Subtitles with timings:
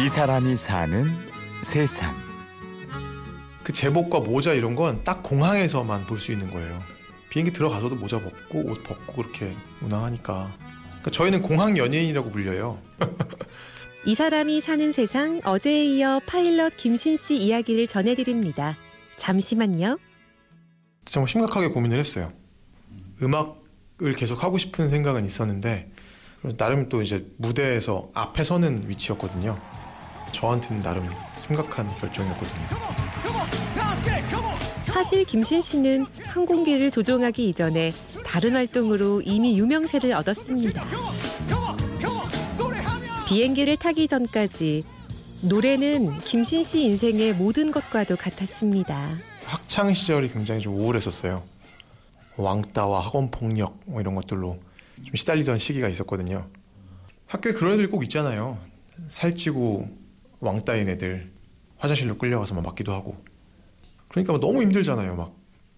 [0.00, 1.04] 이 사람이 사는
[1.62, 2.14] 세상.
[3.62, 6.82] 그 제복과 모자 이런 건 딱 공항에서만 볼 수 있는 거예요.
[7.30, 10.52] 비행기 들어가서도 모자 벗고 옷 벗고 그렇게 운항하니까.
[10.88, 12.78] 그러니까 저희는 공항 연예인이라고 불려요.
[14.04, 18.76] 이 사람이 사는 세상 어제에 이어 파일럿 김신 씨 이야기를 전해드립니다.
[19.16, 19.98] 잠시만요.
[21.04, 22.32] 정말 심각하게 고민을 했어요.
[23.22, 25.91] 음악을 계속 하고 싶은 생각은 있었는데
[26.56, 29.58] 나름 또 이제 무대에서 앞에 서는 위치였거든요.
[30.32, 31.06] 저한테는 나름
[31.46, 32.66] 심각한 결정이었거든요.
[34.86, 37.92] 사실 김신 씨는 항공기를 조종하기 이전에
[38.24, 40.84] 다른 활동으로 이미 유명세를 얻었습니다.
[43.26, 44.82] 비행기를 타기 전까지
[45.42, 49.10] 노래는 김신 씨 인생의 모든 것과도 같았습니다.
[49.44, 51.42] 학창 시절이 굉장히 좀 우울했었어요.
[52.36, 54.58] 왕따와 학원 폭력 뭐 이런 것들로
[54.96, 56.48] 좀 시달리던 시기가 있었거든요.
[57.26, 58.58] 학교에 그런 애들 꼭 있잖아요.
[59.08, 59.88] 살찌고
[60.40, 61.32] 왕따인 애들
[61.78, 63.22] 화장실로 끌려가서 막 맞기도 하고.
[64.08, 65.16] 그러니까 너무 힘들잖아요.
[65.16, 65.36] 막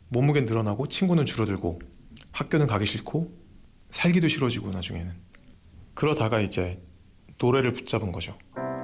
[0.08, 1.80] 몸무게 늘어나고 친구는 줄어들고
[2.32, 3.32] 학교는 가기 싫고
[3.90, 5.12] 살기도 싫어지고 나중에는.
[5.94, 6.82] 그러다가 이제
[7.38, 8.36] 노래를 붙잡은 거죠.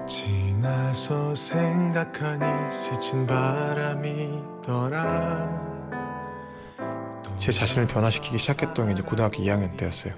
[0.06, 4.70] 지나서 생각하니 스친 바람이더라.
[7.40, 10.12] 제 자신을 변화시키기 시작했던 게 이제 고등학교 2학년 때였어요.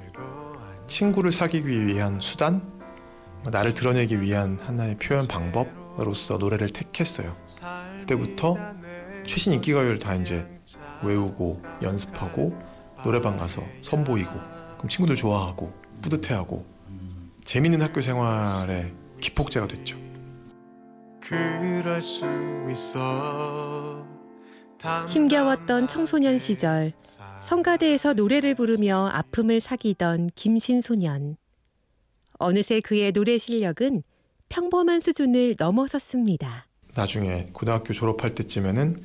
[0.88, 2.60] 친구를 사귀기 위한 수단,
[3.44, 7.36] 나를 드러내기 위한 하나의 표현 방법으로서 노래를 택했어요.
[8.00, 8.56] 그때부터
[9.24, 10.48] 최신 인기 가요를 다 이제
[11.04, 12.60] 외우고 연습하고
[13.04, 14.32] 노래방 가서 선보이고
[14.78, 16.66] 그럼 친구들 좋아하고 뿌듯해하고
[17.44, 19.96] 재밌는 학교 생활의 기폭제가 됐죠.
[21.20, 22.26] 그럴 수
[22.68, 24.02] 있어.
[25.08, 26.92] 힘겨웠던 청소년 시절
[27.42, 31.36] 성가대에서 노래를 부르며 아픔을 삭이던 김신소년.
[32.39, 34.02] 어느새 그의 노래 실력은
[34.48, 36.67] 평범한 수준을 넘어섰습니다.
[36.95, 38.98] 나중에 고등학교 졸업할 때쯤에는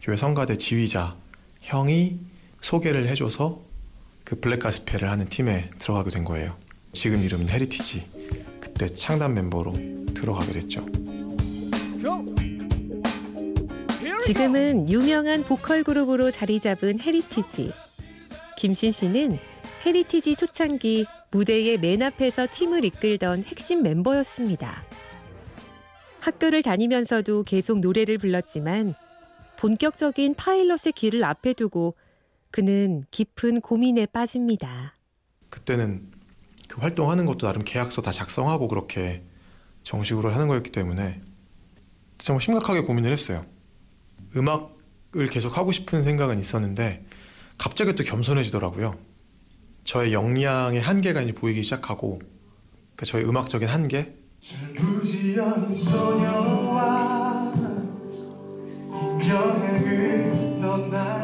[0.00, 1.16] 교회 성가대 지휘자
[1.60, 2.18] 형이
[2.60, 3.62] 소개를 해줘서
[4.24, 6.56] 그 black gospel을 하는 팀에 들어가게 된 거예요.
[6.92, 8.04] 지금 이름은 헤리티지.
[8.60, 9.72] 그때 창단 멤버로
[10.14, 10.84] 들어가게 됐죠.
[14.26, 17.70] 지금은 유명한 보컬 그룹으로 자리 잡은 헤리티지.
[18.58, 19.38] 김신 씨는
[19.86, 24.82] 헤리티지 초창기 무대의 맨 앞에서 팀을 이끌던 핵심 멤버였습니다.
[26.18, 28.94] 학교를 다니면서도 계속 노래를 불렀지만
[29.58, 31.94] 본격적인 파일럿의 길을 앞에 두고
[32.50, 34.96] 그는 깊은 고민에 빠집니다.
[35.50, 36.10] 그때는
[36.66, 39.22] 그 활동하는 것도 나름 계약서 다 작성하고 그렇게
[39.84, 41.20] 정식으로 하는 거였기 때문에
[42.18, 43.46] 정말 심각하게 고민을 했어요.
[44.36, 47.04] 음악을 계속 하고 싶은 생각은 있었는데
[47.58, 48.94] 갑자기 또 겸손해지더라고요.
[49.84, 54.16] 저의 역량의 한계가 이제 보이기 시작하고 그러니까 저의 음악적인 한계.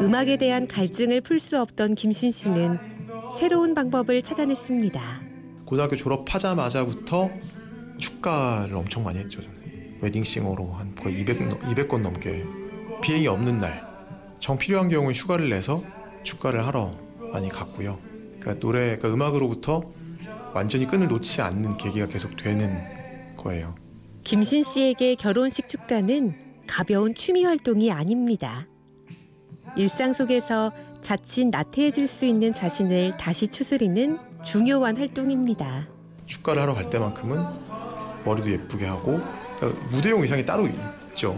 [0.01, 2.77] 음악에 대한 갈증을 풀 수 없던 김신 씨는
[3.37, 5.21] 새로운 방법을 찾아냈습니다.
[5.65, 7.29] 고등학교 졸업하자마자부터
[7.97, 9.41] 축가를 엄청 많이 했죠.
[9.41, 9.63] 저는.
[10.01, 12.43] 웨딩싱어로 한 거의 200, 200건 넘게
[13.03, 13.85] 비행이 없는 날,
[14.39, 15.83] 정 필요한 경우에 휴가를 내서
[16.23, 16.91] 축가를 하러
[17.33, 17.99] 많이 갔고요.
[18.39, 19.83] 그러니까 노래, 그러니까 음악으로부터
[20.53, 22.81] 완전히 끈을 놓지 않는 계기가 계속 되는
[23.35, 23.75] 거예요.
[24.23, 26.33] 김신 씨에게 결혼식 축가는
[26.65, 28.67] 가벼운 취미 활동이 아닙니다.
[29.75, 30.71] 일상 속에서
[31.01, 35.89] 자칫 나태해질 수 있는 자신을 다시 추스리는 중요한 활동입니다.
[36.25, 37.43] 축가를 하러 갈 때만큼은
[38.23, 39.19] 머리도 예쁘게 하고
[39.57, 41.37] 그러니까 무대용 의상이 따로 있죠.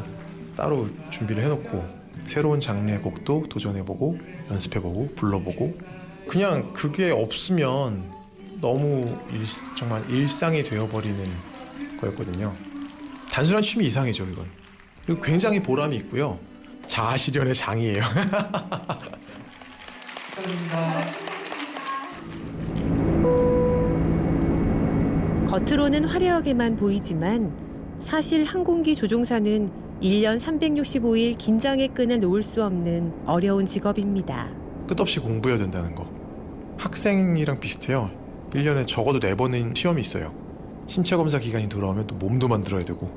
[0.56, 4.18] 따로 준비를 해놓고 새로운 장르의 곡도 도전해보고
[4.50, 5.78] 연습해보고 불러보고
[6.28, 8.12] 그냥 그게 없으면
[8.62, 9.46] 너무 일,
[9.78, 11.30] 정말 일상이 되어버리는
[12.00, 12.54] 거였거든요.
[13.32, 14.46] 단순한 취미 이상이죠 이건.
[15.06, 16.40] 그리고 굉장히 보람이 있고요.
[16.88, 18.02] 자아실현의 장이에요.
[25.48, 27.56] 겉으로는 화려하게만 보이지만
[28.02, 34.50] 사실 항공기 조종사는 1년 365일 긴장의 끈을 놓을 수 없는 어려운 직업입니다.
[34.88, 36.06] 끝없이 공부해야 된다는 거.
[36.78, 38.12] 학생이랑 비슷해요.
[38.52, 40.34] 1년에 적어도 4번은 시험이 있어요.
[40.88, 43.10] 신체 검사 기간이 돌아오면 또 몸도 만들어야 되고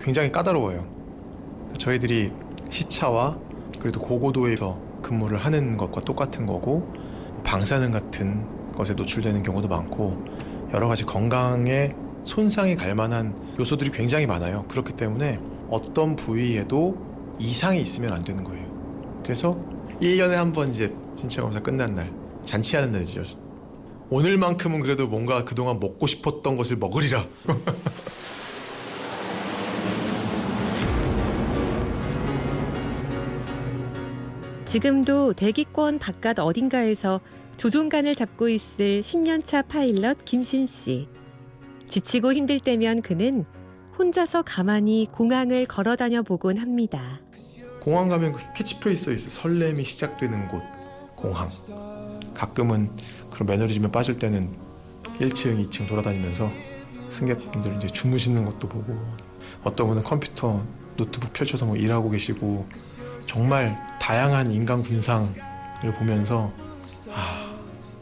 [0.00, 0.86] 굉장히 까다로워요.
[1.78, 2.32] 저희들이
[2.70, 3.38] 시차와
[3.78, 6.92] 그래도 고고도에서 근무를 하는 것과 똑같은 거고
[7.44, 10.24] 방사능 같은 것에 노출되는 경우도 많고
[10.72, 14.64] 여러 가지 건강에 손상이 갈 만한 요소들이 굉장히 많아요.
[14.66, 15.38] 그렇기 때문에
[15.70, 16.96] 어떤 부위에도
[17.38, 18.66] 이상이 있으면 안 되는 거예요.
[19.22, 19.58] 그래서
[20.00, 22.12] 1년에 한 번 이제 신체 검사 끝난 날
[22.44, 23.24] 잔치하는 날이죠.
[24.10, 27.26] 오늘만큼은 그래도 뭔가 그동안 먹고 싶었던 것을 먹으리라.
[34.64, 37.20] 지금도 대기권 바깥 어딘가에서
[37.56, 41.08] 조종간을 잡고 있을 10년차 파일럿 김신 씨.
[41.88, 43.44] 지치고 힘들 때면 그는
[43.98, 47.20] 혼자서 가만히 공항을 걸어 다녀 보곤 합니다.
[47.80, 49.30] 공항 가면 그 캐치프레이즈가 있어요.
[49.30, 50.62] 설렘이 시작되는 곳
[51.14, 51.48] 공항.
[52.34, 52.90] 가끔은
[53.30, 54.50] 그런 매너리즘에 빠질 때는
[55.18, 56.50] 1층, 2층 돌아다니면서
[57.10, 58.94] 승객분들 이제 주무시는 것도 보고
[59.64, 60.62] 어떤 분은 컴퓨터,
[60.96, 62.66] 노트북 펼쳐서 뭐 일하고 계시고
[63.24, 65.32] 정말 다양한 인간 군상을
[65.98, 66.52] 보면서
[67.10, 67.54] 아,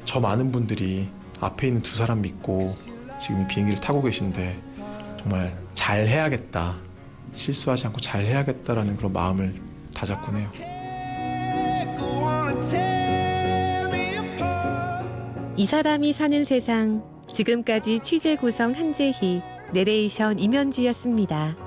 [0.05, 1.09] 저 많은 분들이
[1.41, 2.75] 앞에 있는 두 사람 믿고
[3.21, 4.74] 지금 이 비행기를 타고 계신데
[5.25, 6.77] 정말 잘 해야겠다.
[7.33, 9.55] 실수하지 않고 잘 해야겠다라는 그런 마음을
[9.95, 10.51] 다잡곤 해요.
[15.57, 19.41] 이 사람이 사는 세상 지금까지 취재 구성 한재희
[19.73, 21.64] 내레이션 임현주였습니다.